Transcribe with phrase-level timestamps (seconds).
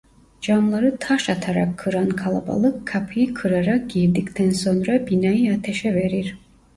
[0.45, 6.37] Camları taş atarak kıran kalabalık kapıyı kırarak girdikten sonra binayı ateşe verir.